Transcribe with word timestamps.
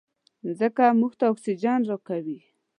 مځکه 0.45 0.85
موږ 0.99 1.13
ته 1.19 1.25
اکسیجن 1.33 1.79
راکوي. 1.91 2.39